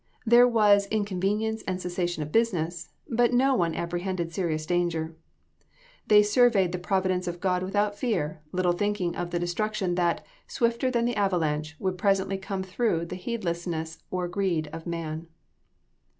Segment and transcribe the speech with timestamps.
[0.25, 5.15] There was inconvenience and cessation of business, but no one apprehended serious danger.
[6.07, 10.89] They surveyed the providence of God without fear; little thinking of the destruction that, swifter
[10.89, 15.27] than the avalanche, would presently come through the heedlessness or the greed of man.